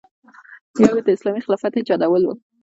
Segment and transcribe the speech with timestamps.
[0.83, 2.29] یو یې د اسلامي خلافت ایجادول و.